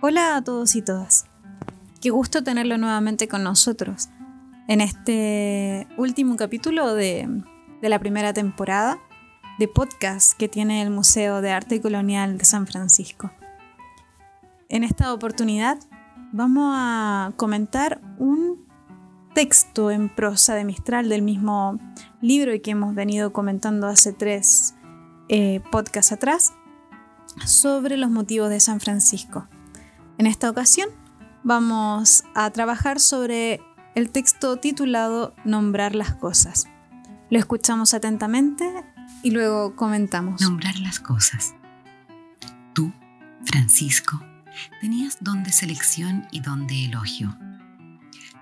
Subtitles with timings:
[0.00, 1.26] Hola a todos y todas.
[2.00, 4.08] Qué gusto tenerlo nuevamente con nosotros
[4.68, 7.42] en este último capítulo de,
[7.82, 9.00] la primera temporada
[9.58, 13.32] de podcast que tiene el Museo de Arte Colonial de San Francisco.
[14.68, 15.80] En esta oportunidad
[16.30, 18.68] vamos a comentar un
[19.34, 21.76] texto en prosa de Mistral del mismo
[22.20, 24.76] libro que hemos venido comentando hace tres
[25.28, 26.52] eh, podcasts atrás
[27.44, 29.48] sobre los motivos de San Francisco.
[30.18, 30.88] En esta ocasión
[31.44, 33.60] vamos a trabajar sobre
[33.94, 36.66] el texto titulado Nombrar las cosas.
[37.30, 38.68] Lo escuchamos atentamente
[39.22, 40.40] y luego comentamos.
[40.40, 41.54] Nombrar las cosas.
[42.72, 42.92] Tú,
[43.44, 44.20] Francisco,
[44.80, 47.38] tenías don de selección y don de elogio.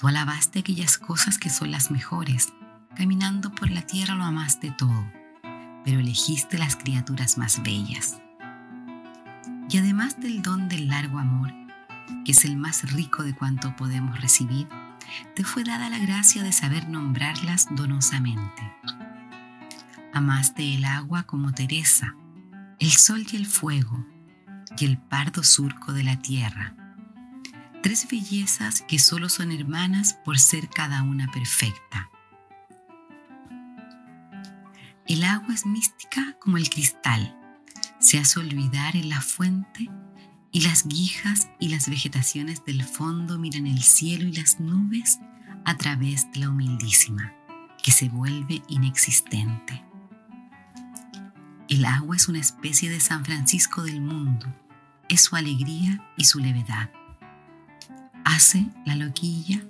[0.00, 2.48] Tú alabaste aquellas cosas que son las mejores,
[2.96, 5.06] caminando por la tierra lo amaste todo,
[5.84, 8.20] pero elegiste las criaturas más bellas.
[9.68, 11.59] Y además del don del largo amor,
[12.24, 14.68] que es el más rico de cuanto podemos recibir,
[15.34, 18.62] te fue dada la gracia de saber nombrarlas donosamente.
[20.12, 22.14] Amaste el agua como Teresa,
[22.78, 24.04] el sol y el fuego,
[24.78, 26.74] y el pardo surco de la tierra.
[27.82, 32.10] Tres bellezas que solo son hermanas por ser cada una perfecta.
[35.06, 37.36] El agua es mística como el cristal.
[37.98, 39.88] Se hace olvidar en la fuente
[40.52, 45.20] y las guijas y las vegetaciones del fondo miran el cielo y las nubes
[45.64, 47.32] a través de la humildísima,
[47.82, 49.84] que se vuelve inexistente.
[51.68, 54.46] El agua es una especie de San Francisco del mundo,
[55.08, 56.90] es su alegría y su levedad.
[58.24, 59.62] Hace la loquilla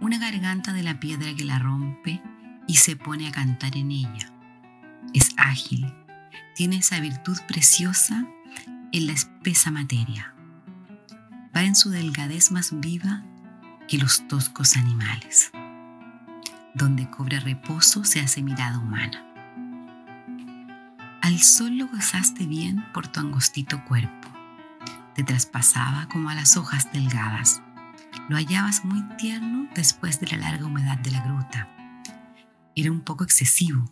[0.00, 2.20] una garganta de la piedra que la rompe
[2.66, 4.32] y se pone a cantar en ella.
[5.14, 5.92] Es ágil,
[6.54, 8.26] tiene esa virtud preciosa
[8.92, 10.34] en la espesa materia.
[11.54, 13.22] Va en su delgadez más viva
[13.86, 15.50] que los toscos animales.
[16.74, 19.24] Donde cobra reposo se hace mirada humana.
[21.20, 24.28] Al sol lo gozaste bien por tu angostito cuerpo.
[25.14, 27.60] Te traspasaba como a las hojas delgadas.
[28.28, 31.68] Lo hallabas muy tierno después de la larga humedad de la gruta.
[32.74, 33.84] Era un poco excesivo,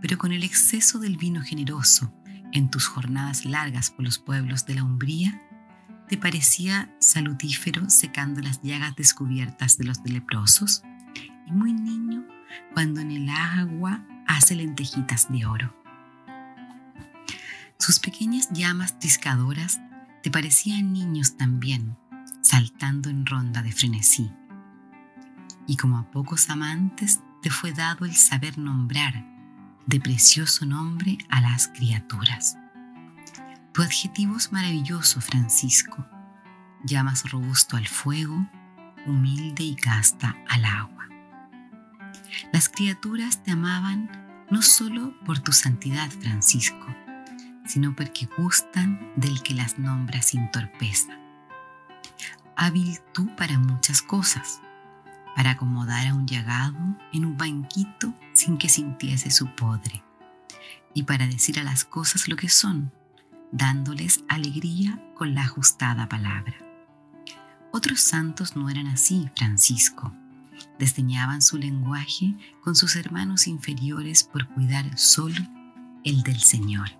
[0.00, 2.14] pero con el exceso del vino generoso
[2.54, 5.42] en tus jornadas largas por los pueblos de la Umbría,
[6.08, 10.82] te parecía salutífero secando las llagas descubiertas de los leprosos
[11.46, 12.24] y muy niño
[12.72, 15.74] cuando en el agua hace lentejitas de oro.
[17.78, 19.80] Sus pequeñas llamas triscadoras
[20.22, 21.96] te parecían niños también,
[22.40, 24.30] saltando en ronda de frenesí.
[25.66, 29.33] Y como a pocos amantes te fue dado el saber nombrar
[29.86, 32.56] de precioso nombre a las criaturas.
[33.72, 36.06] Tu adjetivo es maravilloso, Francisco,
[36.84, 38.46] llamas robusto al fuego,
[39.06, 41.08] humilde y casta al agua.
[42.52, 46.86] Las criaturas te amaban no solo por tu santidad, Francisco,
[47.66, 51.18] sino porque gustan del que las nombra sin torpeza.
[52.56, 54.60] Hábil tú para muchas cosas,
[55.34, 56.78] para acomodar a un llagado
[57.12, 60.02] en un banquito sin que sintiese su podre,
[60.94, 62.92] y para decir a las cosas lo que son,
[63.52, 66.54] dándoles alegría con la ajustada palabra.
[67.72, 70.12] Otros santos no eran así, Francisco.
[70.78, 75.40] Desdeñaban su lenguaje con sus hermanos inferiores por cuidar solo
[76.04, 76.90] el del Señor.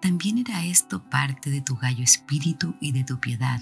[0.00, 3.60] También era esto parte de tu gallo espíritu y de tu piedad,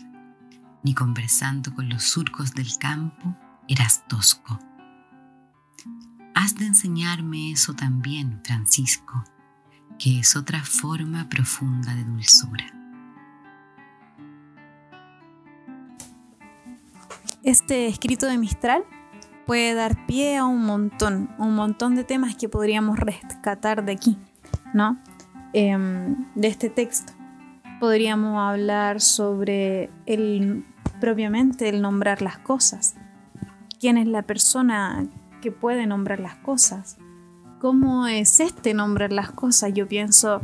[0.82, 3.36] ni conversando con los surcos del campo
[3.68, 4.58] eras tosco.
[6.34, 9.24] Has de enseñarme eso también, Francisco,
[9.98, 12.64] que es otra forma profunda de dulzura.
[17.42, 18.84] Este escrito de Mistral
[19.46, 24.18] puede dar pie a un montón, un montón de temas que podríamos rescatar de aquí,
[24.74, 24.98] ¿no?
[25.52, 27.18] Em, de este texto
[27.78, 30.64] podríamos hablar sobre el
[31.00, 32.94] propiamente el nombrar las cosas.
[33.80, 35.06] ¿Quién es la persona
[35.40, 36.98] que puede nombrar las cosas?
[37.60, 39.72] ¿Cómo es este nombrar las cosas?
[39.72, 40.42] Yo pienso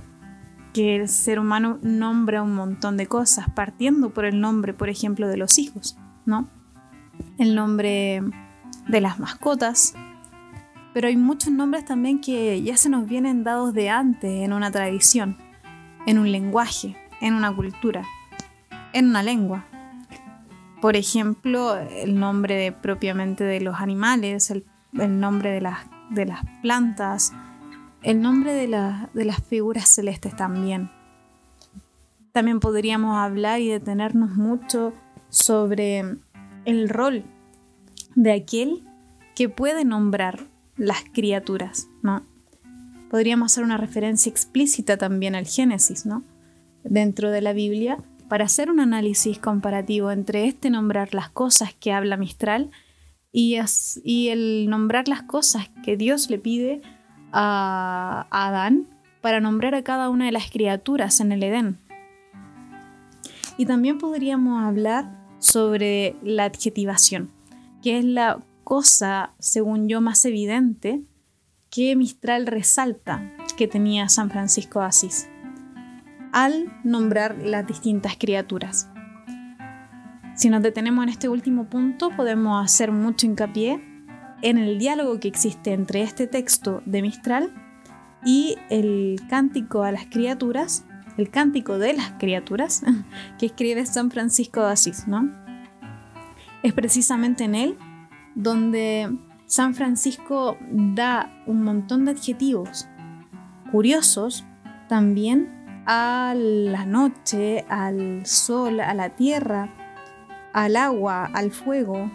[0.73, 5.29] que el ser humano nombra un montón de cosas, partiendo por el nombre, por ejemplo,
[5.29, 5.97] de los hijos,
[6.27, 6.49] ¿no?
[7.39, 8.23] El nombre
[8.89, 9.95] de las mascotas,
[10.95, 14.71] pero hay muchos nombres también que ya se nos vienen dados de antes en una
[14.71, 15.37] tradición,
[16.07, 18.05] en un lenguaje, en una cultura,
[18.93, 19.65] en una lengua.
[20.85, 24.67] Por ejemplo, el nombre propiamente de los animales, el,
[25.19, 25.79] nombre de las,
[26.11, 27.33] de las plantas,
[28.03, 28.67] el nombre de,
[29.15, 30.91] de las figuras celestes también.
[32.33, 34.93] También podríamos hablar y detenernos mucho
[35.31, 36.19] sobre
[36.67, 37.25] el rol
[38.15, 38.83] de aquel
[39.35, 40.41] que puede nombrar
[40.77, 42.27] las criaturas, ¿no?
[43.11, 46.23] Podríamos hacer una referencia explícita también al Génesis, ¿no?
[46.83, 47.97] Dentro de la Biblia,
[48.29, 52.71] para hacer un análisis comparativo entre este nombrar las cosas que habla Mistral
[53.33, 53.57] y,
[54.29, 56.83] el nombrar las cosas que Dios le pide
[57.33, 58.87] a Adán
[59.21, 61.79] para nombrar a cada una de las criaturas en el Edén.
[63.57, 67.31] Y también podríamos hablar sobre la adjetivación,
[67.83, 71.03] que es la cosa, según yo, más evidente
[71.71, 75.29] que Mistral resalta que tenía San Francisco de Asís
[76.35, 78.91] al nombrar las distintas criaturas.
[80.35, 83.81] Si nos detenemos en este último punto, podemos hacer mucho hincapié
[84.43, 87.53] en el diálogo que existe entre este texto de Mistral
[88.27, 90.85] y el cántico a las criaturas,
[91.19, 92.83] el cántico de las criaturas
[93.39, 95.31] que escribe San Francisco de Asís, ¿no?
[96.65, 97.79] Es precisamente en él
[98.35, 99.17] donde
[99.47, 102.89] San Francisco da un montón de adjetivos
[103.71, 104.45] curiosos
[104.89, 105.54] también
[105.87, 109.69] a la noche, al sol, a la tierra,
[110.53, 112.11] al agua, al fuego,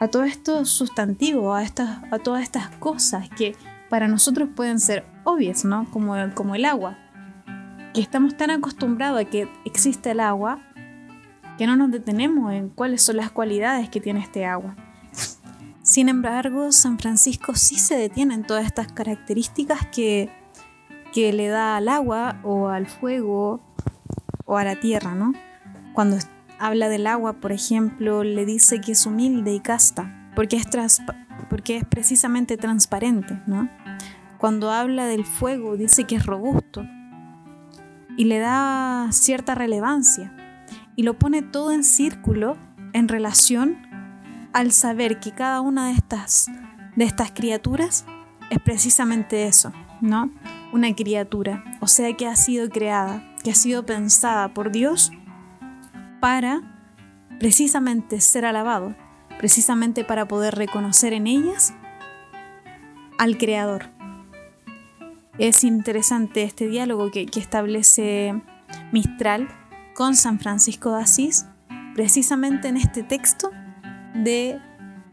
[0.00, 3.54] a todos estos sustantivos, a, estas, a todas estas cosas que
[3.88, 5.88] para nosotros pueden ser obvias, ¿no?
[5.90, 6.96] Como, como el agua.
[7.92, 10.58] Que estamos tan acostumbrados a que existe el agua
[11.58, 14.76] que no nos detenemos en cuáles son las cualidades que tiene este agua.
[15.82, 20.30] Sin embargo, San Francisco sí se detiene en todas estas características que,
[21.12, 23.60] que le da al agua o al fuego
[24.44, 25.32] o a la tierra, ¿no?
[25.92, 26.16] Cuando
[26.58, 30.66] habla del agua, por ejemplo, le dice que es humilde y casta, porque es,
[31.48, 33.68] porque es precisamente transparente, ¿no?
[34.38, 36.84] Cuando habla del fuego, dice que es robusto
[38.16, 40.34] y le da cierta relevancia
[40.96, 42.56] y lo pone todo en círculo
[42.92, 43.78] en relación
[44.52, 46.46] al saber que cada una de estas,
[46.96, 48.04] de estas criaturas
[48.50, 50.30] es precisamente eso, ¿no?
[50.72, 55.12] Una criatura, o sea que ha sido creada, que ha sido pensada por Dios
[56.20, 56.62] para
[57.40, 58.94] precisamente ser alabado,
[59.38, 61.74] precisamente para poder reconocer en ellas
[63.18, 63.86] al Creador.
[65.38, 68.40] Es interesante este diálogo que, establece
[68.92, 69.48] Mistral
[69.94, 71.46] con San Francisco de Asís,
[71.94, 73.50] precisamente en este texto
[74.14, 74.60] de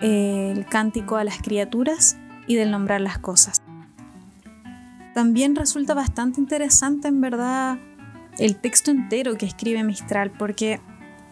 [0.01, 3.61] eh, cántico a las criaturas y del nombrar las cosas.
[5.17, 7.79] También resulta bastante interesante en verdad
[8.37, 10.79] el texto entero que escribe Mistral, porque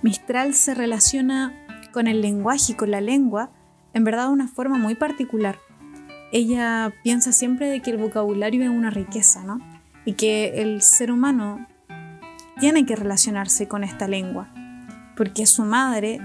[0.02, 1.54] Mistral se relaciona
[1.94, 3.52] con el lenguaje y con la lengua
[3.94, 5.60] en verdad de una forma muy particular.
[6.32, 9.60] Ella piensa siempre de que el vocabulario es una riqueza, ¿no?
[10.04, 11.68] Y que el ser humano
[12.60, 14.48] tiene que relacionarse con esta lengua,
[15.16, 16.20] porque su madre,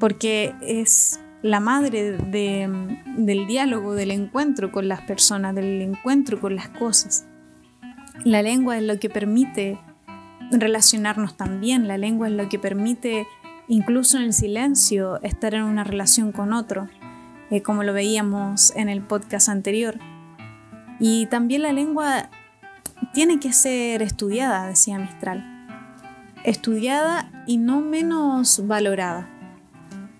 [0.00, 6.68] porque es la madre del diálogo, del encuentro con las personas, del encuentro con las
[6.68, 7.26] cosas.
[8.24, 9.78] La lengua es lo que permite
[10.50, 13.26] relacionarnos también, la lengua es lo que permite
[13.68, 16.88] incluso en el silencio estar en una relación con otro,
[17.50, 19.98] eh, como lo veíamos en el podcast anterior.
[20.98, 22.30] Y también la lengua
[23.12, 25.52] tiene que ser estudiada, decía Mistral.
[26.44, 29.28] Estudiada y no menos valorada.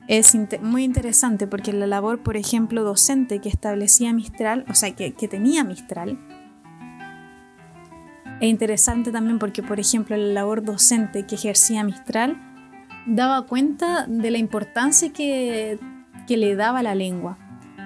[0.08, 5.14] Es muy interesante porque la labor, por ejemplo, docente que establecía Mistral, o sea, que,
[5.14, 6.18] que tenía Mistral,
[8.40, 12.36] es interesante también porque, por ejemplo, la labor docente que ejercía Mistral
[13.06, 15.78] daba cuenta de la importancia que,
[16.26, 17.38] que le daba la lengua.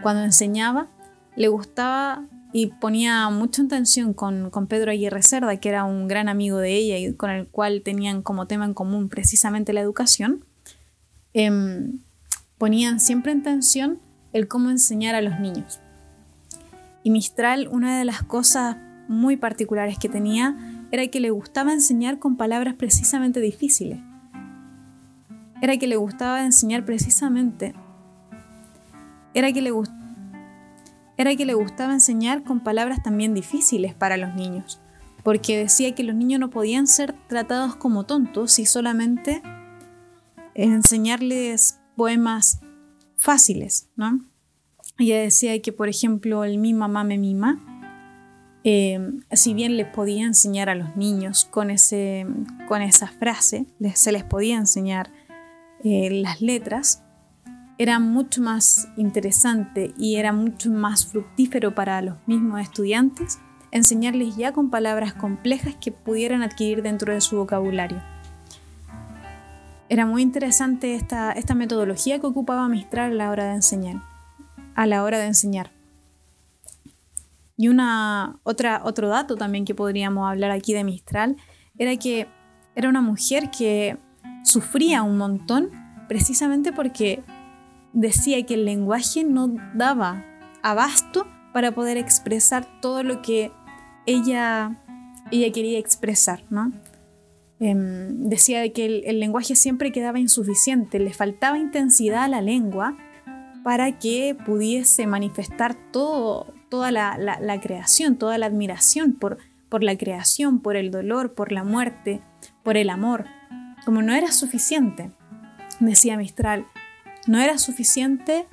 [0.02, 0.88] Cuando enseñaba,
[1.36, 6.28] le gustaba y ponía mucha atención con, con, Pedro Aguirre Cerda, que era un gran
[6.28, 10.44] amigo de ella y con el cual tenían como tema en común precisamente la educación,
[11.32, 12.00] em,
[12.60, 13.98] ponían siempre en tensión
[14.34, 15.80] el cómo enseñar a los niños.
[17.02, 18.76] Y Mistral, una de las cosas
[19.08, 23.98] muy particulares que tenía era que le gustaba enseñar con palabras precisamente difíciles.
[25.62, 27.74] Era que le gustaba enseñar precisamente.
[29.32, 29.98] Era que le gustaba
[31.16, 34.80] era que le gustaba enseñar con palabras también difíciles para los niños,
[35.22, 39.42] porque decía que los niños no podían ser tratados como tontos si solamente
[40.54, 42.60] enseñarles poemas
[43.14, 44.20] fáciles, ¿no?
[44.98, 47.60] Ella decía que, por ejemplo, el mi mamá me mima,
[48.64, 52.26] eh, si bien les podía enseñar a los niños con, ese,
[52.68, 55.12] con esa frase, se les podía enseñar
[55.84, 57.02] eh, las letras,
[57.76, 63.40] era mucho más interesante y era mucho más fructífero para los mismos estudiantes
[63.72, 68.02] enseñarles ya con palabras complejas que pudieran adquirir dentro de su vocabulario.
[69.90, 74.00] Era muy interesante esta, esta metodología que ocupaba Mistral a la hora de enseñar.
[74.76, 75.72] A la hora de enseñar.
[77.56, 81.36] Y una, otra, otro dato también que podríamos hablar aquí de Mistral
[81.76, 82.28] era que
[82.76, 83.98] era una mujer que
[84.44, 85.70] sufría un montón
[86.06, 87.24] precisamente porque
[87.92, 90.24] decía que el lenguaje no daba
[90.62, 93.50] abasto para poder expresar todo lo que
[94.06, 94.80] ella,
[95.32, 96.70] ella quería expresar, ¿no?
[97.62, 102.96] Em, decía que el, lenguaje siempre quedaba insuficiente, le faltaba intensidad a la lengua
[103.62, 109.38] para que pudiese manifestar toda la, creación, toda la admiración por,
[109.82, 112.22] la creación, por el dolor, por la muerte,
[112.62, 113.26] por el amor.
[113.84, 115.10] Como no era suficiente,
[115.80, 116.66] decía Mistral,
[117.26, 118.46] no era suficiente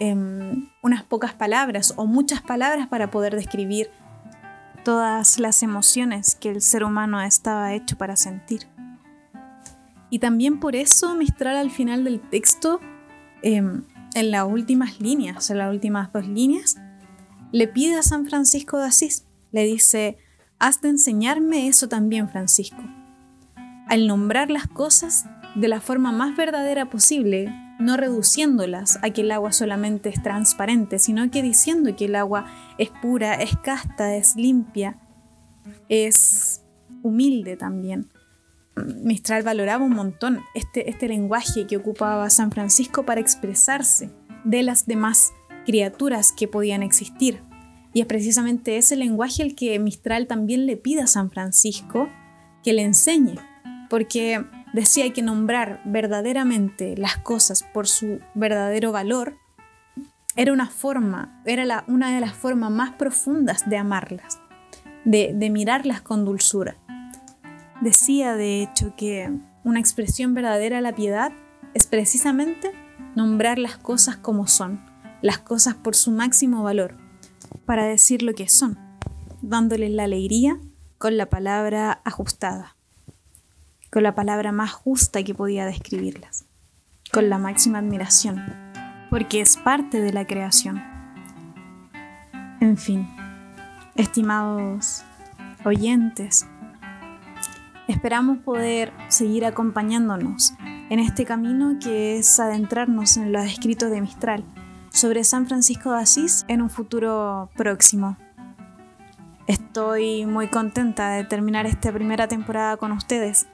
[0.00, 3.90] em, unas pocas palabras o muchas palabras para poder describir
[4.88, 8.68] todas las emociones que el ser humano estaba hecho para sentir.
[10.08, 12.80] Y también por eso Mistral al final del texto,
[13.42, 16.78] em, en las últimas líneas, en las últimas dos líneas,
[17.52, 20.16] le pide a San Francisco de Asís, le dice,
[20.58, 22.82] has de enseñarme eso también, Francisco.
[23.88, 29.30] Al nombrar las cosas de la forma más verdadera posible, no reduciéndolas a que el
[29.30, 34.36] agua solamente es transparente, sino que diciendo que el agua es pura, es casta, es
[34.36, 34.98] limpia,
[35.88, 36.62] es
[37.02, 38.10] humilde también.
[39.02, 44.10] Mistral valoraba un montón este, este lenguaje que ocupaba San Francisco para expresarse
[44.44, 45.32] de las demás
[45.66, 47.40] criaturas que podían existir.
[47.92, 52.08] Y es precisamente ese lenguaje el que Mistral también le pide a San Francisco
[52.62, 53.36] que le enseñe,
[53.88, 59.36] porque decía que nombrar verdaderamente las cosas por su verdadero valor
[60.36, 64.38] era una forma, era una de las formas más profundas de amarlas,
[65.04, 66.76] de, de mirarlas con dulzura.
[67.80, 69.30] Decía, de hecho, que
[69.64, 71.32] una expresión verdadera de la piedad
[71.74, 72.72] es precisamente
[73.16, 74.80] nombrar las cosas como son,
[75.22, 76.96] las cosas por su máximo valor,
[77.64, 78.78] para decir lo que son,
[79.42, 80.58] dándoles la alegría
[80.98, 82.77] con la palabra ajustada
[83.90, 86.44] con la palabra más justa que podía describirlas,
[87.12, 88.42] con la máxima admiración,
[89.10, 90.82] porque es parte de la creación.
[92.60, 93.08] En fin,
[93.94, 95.04] estimados
[95.64, 96.46] oyentes,
[97.86, 100.52] esperamos poder seguir acompañándonos
[100.90, 104.44] en este camino que es adentrarnos en los escritos de Mistral
[104.90, 108.16] sobre San Francisco de Asís en un futuro próximo.
[109.46, 113.46] Estoy muy contenta de terminar esta primera temporada con ustedes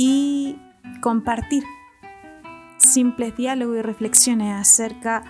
[0.00, 0.56] y
[1.00, 1.64] compartir
[2.76, 5.24] simples diálogos y reflexiones acerca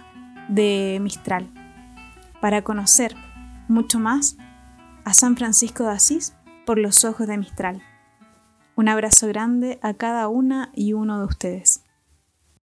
[0.50, 1.48] de Mistral
[2.42, 3.16] para conocer
[3.66, 4.36] mucho más
[5.06, 6.34] a San Francisco de Asís
[6.66, 7.82] por los ojos de Mistral.
[8.76, 11.82] Un abrazo grande a cada una y uno de ustedes.